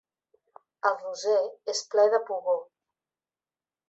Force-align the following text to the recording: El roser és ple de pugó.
El 0.89 0.95
roser 1.01 1.35
és 1.73 1.81
ple 1.91 2.05
de 2.13 2.21
pugó. 2.31 2.57